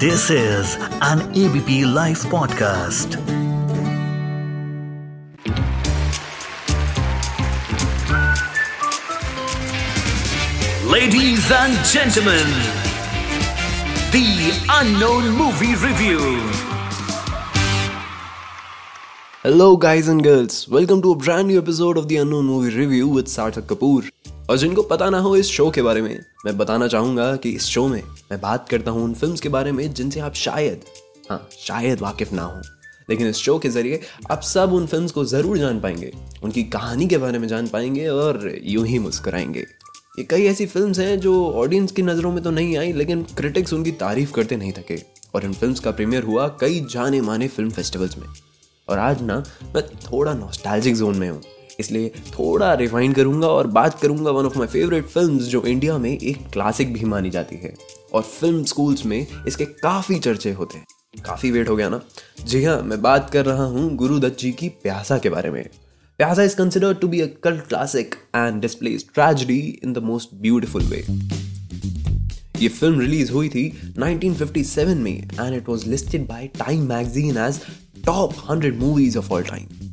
This 0.00 0.30
is 0.30 0.76
an 1.02 1.22
ABP 1.36 1.84
Life 1.84 2.22
podcast. 2.26 3.16
Ladies 10.86 11.50
and 11.50 11.84
gentlemen, 11.84 12.46
the 14.12 14.52
unknown 14.70 15.30
movie 15.30 15.74
review. 15.74 16.20
Hello, 19.42 19.76
guys 19.76 20.06
and 20.06 20.22
girls. 20.22 20.68
Welcome 20.68 21.02
to 21.02 21.10
a 21.10 21.16
brand 21.16 21.48
new 21.48 21.58
episode 21.58 21.98
of 21.98 22.06
the 22.06 22.18
Unknown 22.18 22.44
Movie 22.44 22.76
Review 22.76 23.08
with 23.08 23.26
Sarthak 23.26 23.62
Kapoor. 23.62 24.08
और 24.48 24.56
जिनको 24.58 24.82
पता 24.82 25.08
ना 25.10 25.18
हो 25.18 25.34
इस 25.36 25.46
show 25.46 25.70
के 25.70 25.82
बारे 25.82 26.02
में, 26.02 26.18
मैं 26.46 26.56
बताना 26.58 26.86
चाहूँगा 26.88 27.34
कि 27.36 27.50
इस 27.50 27.64
शो 27.64 27.86
में 27.88 28.02
मैं 28.30 28.40
बात 28.40 28.68
करता 28.68 28.90
हूँ 28.90 29.02
उन 29.04 29.14
फिल्म्स 29.14 29.40
के 29.40 29.48
बारे 29.48 29.72
में 29.72 29.92
जिनसे 29.94 30.20
आप 30.20 30.34
शायद 30.34 30.84
हाँ 31.30 31.48
शायद 31.58 32.00
वाकिफ 32.00 32.32
ना 32.32 32.42
हो। 32.42 32.60
लेकिन 33.08 33.26
इस 33.28 33.36
शो 33.36 33.58
के 33.58 33.68
ज़रिए 33.68 34.00
आप 34.30 34.42
सब 34.42 34.72
उन 34.72 34.86
फिल्म्स 34.86 35.12
को 35.12 35.24
ज़रूर 35.24 35.58
जान 35.58 35.80
पाएँगे, 35.80 36.12
उनकी 36.42 36.62
कहानी 36.64 37.06
के 37.08 37.18
बारे 37.18 37.38
में 37.38 37.46
जान 37.48 37.66
पाएँगे 37.66 38.06
और 38.08 38.50
यूँ 38.62 38.86
ही 38.86 38.98
मुस्कुराएँगे। 38.98 39.66
ये 40.18 40.24
कई 40.24 40.46
ऐसी 40.46 40.66
फिल्म्स 40.66 40.98
हैं 40.98 41.18
जो 41.20 41.34
ऑडियंस 41.52 41.92
की 41.92 42.02
नज़रों 42.02 42.32
में 42.32 42.42
तो 42.44 42.50
नहीं 42.50 42.76
आई, 42.76 42.92
लेकिन 42.92 43.22
क्रिटिक्स 43.36 43.72
उनकी 43.72 43.92
तारीफ़ 43.92 44.32
करते 44.32 44.56
नहीं 44.56 44.72
थके। 44.72 44.98
और 45.34 45.44
इन 45.44 45.52
फिल्म्स 45.52 45.80
का 45.80 45.90
प्रीमियर 45.90 46.22
हुआ 46.22 46.48
कई 46.60 46.80
जाने 46.90 47.20
माने 47.20 47.48
फ़िल्म 47.48 47.70
फेस्टिवल्स 47.70 48.18
में। 48.18 48.26
और 48.88 48.98
आज 48.98 49.22
ना, 49.22 49.42
मैं 49.74 49.86
थोड़ा 50.02 50.34
नॉस्टैल्जिक 50.34 50.96
जोन 50.96 51.16
में 51.16 51.30
हूँ। 51.30 51.40
इसलिए 51.80 52.08
थोड़ा 52.28 52.72
रिवाइंड 52.74 53.14
करूँगा 53.14 53.48
और 53.48 53.66
बात 53.66 53.98
करूँगा 54.00 54.30
one 54.30 54.46
of 54.46 54.58
my 54.58 54.66
favourite 54.66 55.06
film 55.06 55.38
जो 55.38 55.62
इंडिया 55.62 55.98
में 55.98 56.10
एक 56.10 56.46
क्लासिक 56.52 56.92
भी 56.92 57.04
मानी 57.04 57.30
जाती 57.30 57.56
है। 57.56 57.74
और 58.14 58.22
फ़िल्म 58.22 58.62
स्कूल्स 58.64 59.04
में 59.06 59.26
इसके 59.46 59.64
काफ़ी 59.64 60.18
चर्चे 60.18 60.52
होते 60.52 60.78
हैं। 60.78 61.22
काफ़ी 61.24 61.50
वेट 61.50 61.68
हो 61.68 61.76
गया 61.76 61.88
ना? 61.88 62.00
जी 62.44 62.62
हाँ 62.64 62.80
मैं 62.82 63.00
बात 63.02 63.30
कर 63.30 63.44
रहा 63.44 63.64
हूँ 63.64 63.90
गुरु 63.96 64.18
दत्त 64.18 64.38
जी 64.38 64.52
की 64.52 64.68
प्यासा 64.82 65.18
के 65.18 65.30
बारे 65.30 65.50
में। 65.50 65.62
Pyaasa 66.18 66.42
is 66.42 66.56
considered 66.56 66.98
to 67.00 67.08
be 67.08 67.20
a 67.20 67.26
cult 67.44 67.66
classic 67.68 68.14
and 68.36 68.60
displays 68.60 69.06
tragedy 69.14 69.58
in 69.84 69.92
the 69.92 69.98
most 70.02 70.34
beautiful 70.34 70.82
way 70.82 71.04
ये 72.60 72.68
फ़िल्म 72.68 73.00
रिलीज़ 73.00 73.32
हुई 73.32 73.48
थी 73.48 73.68
1957 73.92 74.94
में 74.96 75.16
and 75.16 75.54
it 75.54 75.68
was 75.68 75.86
listed 75.86 76.26
by 76.28 76.46
Time 76.58 76.88
magazine 76.88 77.36
as 77.38 77.60
top 78.06 78.34
100 78.50 78.72
movies 78.74 79.18
of 79.18 79.32
all 79.32 79.42
time 79.42 79.87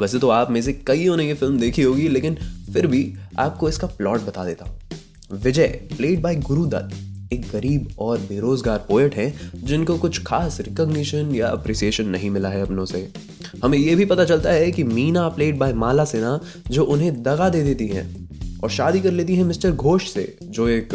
वैसे 0.00 0.18
तो 0.18 0.28
आप 0.28 0.50
में 0.50 0.62
से 0.62 0.72
कईयों 0.72 1.16
ने 1.16 1.26
ये 1.26 1.34
फ़िल्म 1.34 1.58
देखी 1.58 1.82
होगी, 1.82 2.08
लेकिन 2.08 2.34
फिर 2.72 2.86
भी 2.86 3.14
आपको 3.38 3.68
इसका 3.68 3.86
प्लॉट 3.86 4.20
बता 4.20 4.44
देता 4.44 4.64
हूँ। 4.64 4.78
विजय 5.42 5.66
प्लेड 5.96 6.20
बाय 6.20 6.36
गुरु 6.36 6.66
दत्त, 6.66 6.96
एक 7.32 7.40
गरीब 7.52 7.88
और 7.98 8.18
बेरोजगार 8.18 8.78
पोएट 8.78 9.14
हैं, 9.14 9.52
जिनको 9.64 9.98
कुछ 9.98 10.22
खास 10.22 10.60
रिकॉग्निशन 10.60 11.34
या 11.34 11.48
अप्रिसिएशन 11.48 12.06
नहीं 12.06 12.30
मिला 12.30 12.48
है 12.48 12.62
अपनों 12.62 12.84
से। 12.84 13.08
हमें 13.64 13.78
यह 13.78 13.96
भी 13.96 14.04
पता 14.04 14.24
चलता 14.24 14.50
है 14.50 14.70
कि 14.72 14.84
मीना 14.84 15.28
प्लेड 15.28 15.58
बाय 15.58 15.72
माला 15.72 16.04
सिन्हा, 16.04 16.40
जो 16.70 16.84
उन्हें 16.84 17.22
दगा 17.22 17.48
दे 17.48 17.62
देती 17.62 17.88
हैं 17.88 18.28
और 18.62 18.70
शादी 18.70 19.00
कर 19.00 19.10
लेती 19.10 19.36
हैं 19.36 19.44
मिस्टर 19.44 19.72
घोष 19.72 20.10
से, 20.12 20.36
जो 20.42 20.68
एक 20.68 20.94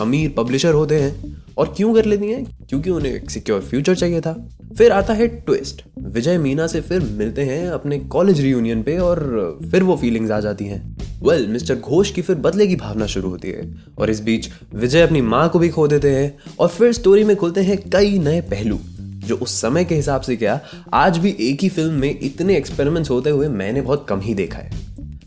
अमीर 0.00 0.34
पब्लिशर 0.36 0.74
होते 0.74 1.00
हैं। 1.00 1.44
और 1.58 1.74
क्यों 1.76 1.94
कर 1.94 2.04
लेती 2.04 2.26
हैं? 2.26 2.44
क्योंकि 2.68 2.90
उन्हें 2.90 3.12
एक 3.12 3.30
सिक्योर 3.30 3.60
फ्यूचर 3.60 3.94
चाहिए 3.94 4.20
था। 4.20 4.32
फिर 4.78 4.92
आता 4.92 5.12
है 5.12 5.26
ट्विस्ट 5.28 5.82
विजय 6.04 6.38
मीना 6.38 6.66
से 6.66 6.80
फिर 6.80 7.00
मिलते 7.00 7.42
हैं 7.42 7.68
अपने 7.68 7.98
कॉलेज 7.98 8.40
रियूनियन 8.40 8.82
पे 8.82 8.98
और 8.98 9.58
फिर 9.70 9.82
वो 9.82 9.96
फीलिंग्स 9.96 10.30
आ 10.30 10.40
जाती 10.40 10.64
हैं। 10.64 10.96
वेल 11.22 11.46
मिस्टर 11.46 11.74
घोष 11.74 12.10
की 12.10 12.22
फिर 12.22 12.36
बदले 12.36 12.66
की 12.66 12.76
भावना 12.76 13.06
शुरू 13.06 13.28
होती 13.28 13.48
है 13.48 13.74
और 13.98 14.10
इस 14.10 14.20
बीच 14.20 14.48
विजय 14.74 15.02
अपनी 15.02 15.20
माँ 15.20 15.48
को 15.48 15.58
भी 15.58 15.68
खो 15.68 15.88
देते 15.88 16.10
हैं 16.10 16.38
और 16.58 16.68
फिर 16.68 16.92
स्टोरी 16.92 17.24
में 17.24 17.36
खुलते 17.36 17.60
हैं 17.60 17.90
कई 17.90 18.18
नए 18.18 18.40
पहलू 18.40 18.78
जो 19.00 19.36
उस 19.36 19.60
समय 19.60 19.84
के 19.84 19.94
हिसाब 19.94 20.20
से 20.20 20.36
क्या 20.36 20.60
आज 20.92 21.18
भी 21.18 21.36
एक 21.40 21.62
ही 21.62 21.68
फ़िल्म 21.68 21.92
में 21.92 22.18
इतने 22.22 22.56
एक्सपेरिमेंट्स 22.56 23.10
होते 23.10 23.30
हुए 23.30 23.48
मैंने 23.48 23.80
बहुत 23.80 24.06
कम 24.08 24.20
ही 24.20 24.34
देखा 24.34 24.58
है। 24.58 24.70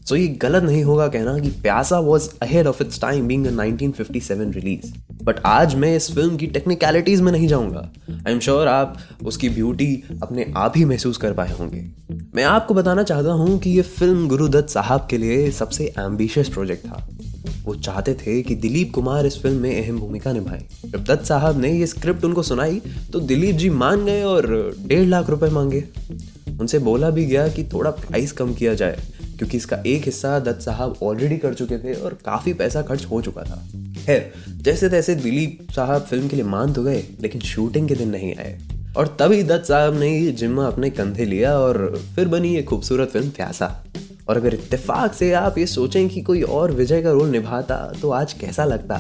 सो 0.06 0.16
so, 0.16 0.22
ये 0.22 0.28
गलत 0.28 0.64
नहीं 0.64 0.84
होगा 0.84 1.08
कहना 1.08 1.40
कि 1.40 1.50
Pyaasa 1.50 2.00
was 2.00 2.30
ahead 2.42 2.68
of 2.68 2.84
its 2.84 3.02
time 3.02 3.28
being 3.28 3.48
1957 3.48 4.54
release 4.54 4.94
but 5.28 5.40
आज 5.46 5.74
मैं 5.76 5.96
इस 5.96 6.10
फ़िल्म 6.16 6.38
की 6.38 6.48
टेक्निकलिटीज 6.48 7.22
में 7.22 7.32
नहीं 7.32 7.48
जाऊँगा। 7.48 7.80
आई 8.10 8.34
एम 8.34 8.40
श्योर 8.40 8.68
आप 8.68 8.98
उसकी 9.26 9.50
ब्यूटी 9.50 10.20
अपने 10.24 10.46
आप 10.58 10.74
ही 10.78 10.84
महसूस 10.86 11.18
कर 11.18 11.34
पाए 11.34 11.52
होंगे। 11.52 11.84
मैं 12.36 12.44
आपको 12.44 12.74
बताना 12.74 13.04
चाहता 13.04 13.32
हूँ 13.32 13.58
कि 13.60 13.70
ये 13.70 13.82
फ़िल्म 13.82 14.28
गुरुदत्त 14.28 14.70
साहब 14.70 15.08
के 15.10 15.18
लिए 15.18 15.50
सबसे 15.52 15.94
एम्बिशियस 16.00 16.50
प्रोजेक्ट 16.50 16.86
था। 16.86 17.08
वो 17.64 17.76
चाहते 17.76 18.14
थे 18.16 18.42
कि 18.42 18.56
दिलीप 18.56 18.92
कुमार 18.94 19.26
इस 19.26 19.42
फ़िल्म 19.42 19.60
में 19.62 19.84
अहम 19.84 20.00
भूमिका 20.00 20.32
निभाए। 20.34 20.64
जब 20.86 21.04
दत्त 21.04 21.26
साहब 21.26 21.60
ने 21.62 21.72
ये 21.72 21.88
स्क्रिप्ट 21.88 22.26
उनको 22.26 22.44
सुनाई 22.44 22.82
तो 23.14 23.20
दिलीप 23.22 23.56
जी 23.56 23.70
मान 23.70 24.06
गए 24.06 24.24
और 24.24 24.48
डेढ़ 24.80 25.06
लाख 25.06 25.30
रुपए 25.30 25.50
मांगे। 25.50 25.84
उनसे 26.60 26.80
बोला 26.80 27.10
भी 27.10 27.26
गया 27.26 27.48
कि 27.48 27.64
थोड़ा 27.64 27.92
प्राइस 27.92 28.32
कम 28.32 28.54
किया 28.54 28.74
जाए, 28.74 29.00
क्योंकि 29.38 29.58
इसका 29.58 29.78
एक 29.86 30.06
हिस्सा 30.06 30.40
दत्त 30.40 30.62
साहब 30.62 30.96
ऑलरेडी 31.04 31.38
कर 31.38 31.54
चुके 31.54 31.78
थे 31.78 31.94
और 31.94 32.18
काफ़ी 32.26 32.54
पैसा 32.54 32.82
खर्च 32.82 33.06
हो 33.06 33.22
चुका 33.22 33.44
था। 33.44 33.64
खैर 34.08 34.32
जैसे 34.62 34.90
तैसे 34.90 35.16
दिलीप 35.16 35.68
साहब 35.72 36.02
फ़िल्म 36.02 36.28
के 36.28 36.36
लिए 36.36 36.46
मान 36.46 36.74
तो 36.74 36.84
गए, 36.84 37.04
लेकिन 37.22 37.42
शूटिंग 37.42 37.88
के 37.88 37.96
दिन 37.96 38.10
नहीं 38.10 38.36
आए। 38.36 38.58
और 38.98 39.08
तभी 39.20 39.44
दत्त 39.44 39.66
साहब 39.66 40.00
ने 40.00 40.20
ये 40.20 40.32
जिम्मा 40.32 40.68
अपने 40.68 40.90
कंधे 40.90 41.26
लिया 41.26 41.60
और 41.60 42.02
फिर 42.16 42.28
बनी 42.28 42.56
ये 42.56 42.62
खूबसूरत 42.64 43.10
फ़िल्म 43.10 43.30
प्यासा। 43.30 43.86
और 44.30 44.38
अगर 44.38 44.54
इत्तेफाक 44.54 45.14
से 45.14 45.32
आप 45.34 45.58
ये 45.58 45.66
सोचें 45.66 46.10
कि 46.10 46.22
कोई 46.22 46.42
और 46.42 46.72
विजय 46.72 47.02
का 47.02 47.12
रोल 47.12 47.30
निभाता 47.30 47.94
तो 48.02 48.10
आज 48.10 48.34
कैसा 48.34 48.66
लगता? 48.66 48.98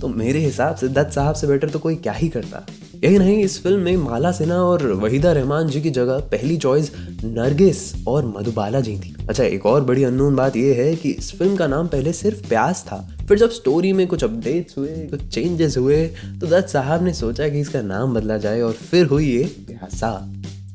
तो 0.00 0.08
मेरे 0.08 0.38
हिसाब 0.38 0.76
से 0.76 0.88
दत्त 0.88 1.12
साहब 1.12 1.34
से 1.34 1.46
बेटर 1.46 1.70
तो 1.70 1.78
कोई 1.78 1.96
क्या 1.96 2.12
ही 2.12 2.28
करता। 2.28 2.66
यही 3.04 3.18
नहीं, 3.18 3.42
इस 3.42 3.62
फ़िल्म 3.62 3.80
में 3.80 3.96
माला 3.96 4.32
सिन्हा 4.32 4.58
और 4.58 4.86
वहीदा 4.92 5.32
रहमान 5.32 5.68
जी 5.68 5.80
की 5.80 5.90
जगह 5.90 6.18
पहली 6.18 6.56
चॉइस 6.56 6.92
नरगिस 7.24 8.06
और 8.06 8.26
मधुबाला 8.38 8.80
जी 8.80 8.96
थी। 8.96 9.15
अच्छा 9.28 9.44
एक 9.44 9.64
और 9.66 9.84
बड़ी 9.84 10.04
अननोन 10.04 10.36
बात 10.36 10.56
यह 10.56 10.76
है 10.76 10.94
कि 10.96 11.10
इस 11.10 11.30
फ़िल्म 11.38 11.56
का 11.56 11.66
नाम 11.66 11.86
पहले 11.88 12.12
सिर्फ़ 12.12 12.48
प्यास 12.48 12.82
था। 12.82 12.96
फिर 13.28 13.38
जब 13.38 13.50
स्टोरी 13.50 13.92
में 13.92 14.06
कुछ 14.06 14.24
अपडेट्स 14.24 14.76
हुए, 14.78 14.88
कुछ 14.88 15.26
चेंजेस 15.28 15.76
हुए 15.76 16.06
तो 16.06 16.46
दत्त 16.46 16.68
साहब 16.68 17.04
ने 17.04 17.12
सोचा 17.14 17.48
कि 17.48 17.60
इसका 17.60 17.82
नाम 17.82 18.14
बदला 18.14 18.36
जाए 18.38 18.60
और 18.60 18.72
फिर 18.72 19.06
हुई 19.06 19.26
ये 19.26 19.44
प्यासा। 19.68 20.32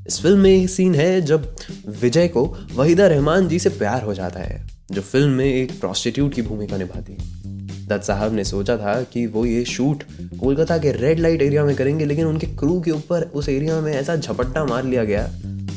इस 0.08 0.22
फ़िल्म 0.22 0.40
में 0.40 0.50
एक 0.52 0.70
सीन 0.70 0.96
है 0.96 1.22
जब 1.22 1.56
विजय 2.02 2.28
को 2.28 2.44
वहीदा 2.76 3.08
रहमान 3.08 3.48
जी 3.48 3.60
से 3.60 3.70
प्यार 3.70 4.04
हो 4.04 4.14
जाता 4.14 4.40
है, 4.40 4.66
जो 4.92 5.02
फ़िल्म 5.02 5.30
में 5.30 5.46
एक 5.46 5.80
प्रोस्टिट्यूट 5.80 6.34
की 6.34 6.42
भूमिका 6.42 6.78
निभाती 6.78 7.14
है। 7.14 7.40
दत्त 7.88 8.04
साहब 8.04 8.34
ने 8.34 8.44
सोचा 8.44 8.76
था 8.78 9.02
कि 9.04 9.26
वो 9.28 9.46
ये 9.46 9.64
शूट 9.66 10.04
कोलकाता 10.40 10.78
के 10.78 10.92
रेड 10.92 11.20
लाइट 11.20 11.42
एरिया 11.42 11.64
में 11.66 11.76
करेंगे, 11.76 12.06
लेकिन 12.06 12.26
उनके 12.26 12.48
क्रू 12.48 12.80
के 12.82 12.92
ऊपर 12.92 13.24
उस 13.34 13.50
एरिया 13.50 13.80
में 13.82 13.94
ऐसा 13.94 14.16
झपट्टा 14.16 14.66
मार 14.66 14.84
लिया 14.84 15.04
गया 15.04 15.30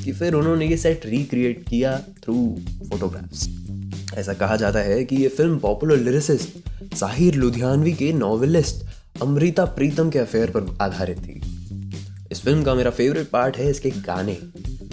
कि 0.04 0.12
फिर 0.12 0.34
उन्होंने 0.34 0.66
ये 0.66 0.76
सेट 0.76 1.06
रिक्रिएट 1.06 1.69
किया 1.69 1.98
थ्रू 1.98 2.59
फोटोग्राफ्स 2.91 3.48
ऐसा 4.15 4.32
कहा 4.32 4.56
जाता 4.56 4.78
है 4.78 5.04
कि 5.04 5.16
ये 5.16 5.28
film 5.28 5.59
popular 5.59 5.97
lyricist 5.97 6.48
Sahir 6.97 7.34
Ludhianvi 7.34 7.92
के 7.92 8.12
नॉवेलिस्ट 8.12 8.84
अमृता 9.22 9.64
प्रीतम 9.64 10.10
के 10.10 10.19
अफेयर 10.19 10.50
पर 10.50 10.78
आधारित 10.81 11.19
थी। 11.19 11.41
इस 12.32 12.41
फ़िल्म 12.41 12.62
का 12.62 12.75
मेरा 12.75 12.91
फेवरेट 12.91 13.28
पार्ट 13.28 13.56
है 13.56 13.70
इसके 13.70 13.91
गाने। 13.91 14.34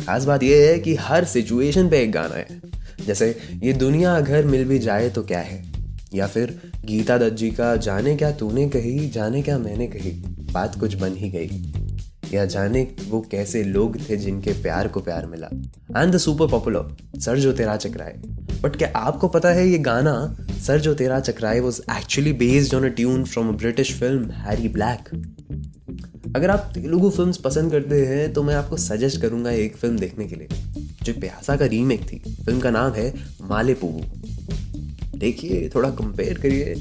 खास 0.05 0.25
बात 0.25 0.43
यह 0.43 0.69
है 0.69 0.79
कि 0.79 0.95
हर 0.95 1.25
सिचुएशन 1.25 1.89
पे 1.89 2.01
एक 2.01 2.11
गाना 2.11 2.35
है। 2.35 2.61
जैसे, 3.07 3.37
ये 3.63 3.73
दुनिया 3.73 4.15
अगर 4.15 4.45
मिल 4.45 4.65
भी 4.65 4.79
जाए 4.79 5.09
तो 5.09 5.23
क्या 5.23 5.39
है? 5.39 5.65
या 6.13 6.27
फिर, 6.27 6.59
गीता 6.85 7.17
दत्त 7.17 7.33
जी 7.33 7.51
का 7.51 7.75
जाने 7.75 8.15
क्या 8.15 8.31
तूने 8.31 8.69
कही, 8.69 9.09
जाने 9.09 9.41
क्या 9.41 9.57
मैंने 9.57 9.87
कही? 9.87 10.11
बात 10.51 10.79
कुछ 10.79 10.95
बन 10.95 11.15
ही 11.15 11.29
गई। 11.29 11.73
या 12.33 12.45
जाने 12.45 12.87
वो 13.07 13.19
कैसे 13.21 13.63
लोग 13.63 13.97
थे 14.09 14.17
जिनके 14.17 14.51
प्यार 14.61 14.87
को 14.87 14.99
प्यार 14.99 15.25
मिला? 15.25 15.47
एंड 15.97 16.13
द 16.13 16.17
सुपर 16.17 16.47
पॉपुलर 16.47 17.19
सर 17.19 17.39
जो 17.39 17.51
तेरा 17.53 17.75
चक्राए। 17.77 18.13
बट 18.61 18.75
क्या 18.75 18.91
आपको 18.97 19.27
पता 19.27 19.49
है 19.49 19.67
ये 19.69 19.77
गाना, 19.79 20.13
सर 20.61 20.79
जो 20.79 20.93
तेरा 20.93 21.19
चक्राए 21.19 21.59
was 21.59 21.81
actually 21.91 22.33
based 22.35 22.75
on 22.75 22.85
a 22.85 22.93
tune 22.95 23.23
from 23.25 23.49
a 23.49 23.57
British 23.57 23.93
film 23.99 24.31
Harry 24.37 24.67
Black 24.69 25.09
अगर 26.35 26.49
आप 26.49 26.71
तेलुगु 26.73 27.09
फिल्म्स 27.09 27.37
पसंद 27.37 27.71
करते 27.71 28.05
हैं 28.05 28.31
तो 28.33 28.43
मैं 28.43 28.55
आपको 28.55 28.77
सजेस्ट 28.77 29.21
करूँगा 29.21 29.51
एक 29.51 29.75
फ़िल्म 29.77 29.97
देखने 29.97 30.25
के 30.27 30.35
लिए, 30.35 30.47
जो 31.03 31.13
प्यासा 31.13 31.55
का 31.55 31.65
रीमेक 31.65 32.01
थी। 32.03 32.17
फ़िल्म 32.45 32.59
का 32.59 32.69
नाम 32.71 32.93
है 32.93 33.13
माले 33.43 33.73
पुगू 33.73 34.01
देखिए, 35.17 35.69
थोड़ा 35.75 35.89
कंपेयर 35.91 36.39
करिए। 36.39 36.75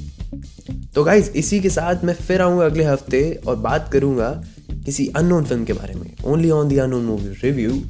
तो 0.94 1.04
गाइज़ 1.04 1.30
इसी 1.30 1.60
के 1.60 1.70
साथ 1.70 2.04
मैं 2.04 2.14
फिर 2.16 2.42
आऊँगा 2.42 2.64
अगले 2.64 2.84
हफ़्ते 2.84 3.40
और 3.46 3.56
बात 3.58 3.88
करूँगा 3.92 4.30
किसी 4.84 5.06
अननोन 5.16 5.44
फ़िल्म 5.44 5.64
के 5.64 5.72
बारे 5.72 5.94
में 5.94 6.14
only 6.32 6.50
on 6.50 6.68
the 6.68 6.78
unknown 6.84 7.04
movie 7.04 7.34
review 7.42 7.82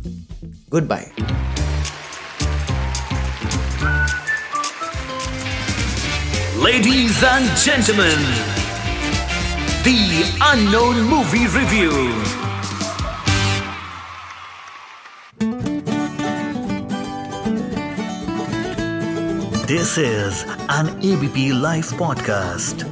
goodbye 0.89 1.07
Ladies 6.63 7.23
and 7.25 7.47
gentlemen, 7.57 8.19
the 9.83 10.25
unknown 10.53 11.03
movie 11.09 11.47
review. 11.49 11.91
This 19.67 19.97
is 19.99 20.45
an 20.69 20.89
ABP 21.03 21.53
Life 21.53 21.91
podcast. 21.93 22.85